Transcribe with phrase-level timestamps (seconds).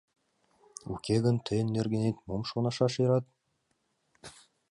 [0.93, 3.25] Уке гын тыйын нергенет мом шонашат ӧрат!